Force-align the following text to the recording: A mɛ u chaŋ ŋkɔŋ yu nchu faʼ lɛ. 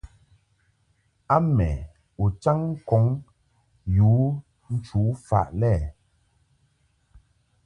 A 1.35 1.35
mɛ 1.55 1.69
u 2.23 2.25
chaŋ 2.41 2.59
ŋkɔŋ 2.71 3.05
yu 3.95 4.11
nchu 4.73 5.01
faʼ 5.25 5.47
lɛ. 5.61 5.73